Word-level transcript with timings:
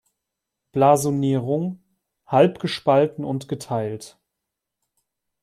Blasonierung: 0.71 1.83
„Halb 2.25 2.57
gespalten 2.59 3.23
und 3.23 3.47
geteilt. 3.47 4.17